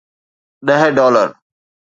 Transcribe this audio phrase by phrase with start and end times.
[0.67, 1.29] ڏهه ڊالر.